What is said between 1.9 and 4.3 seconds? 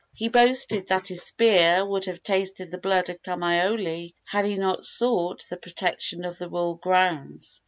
have tasted the blood of Kamaiole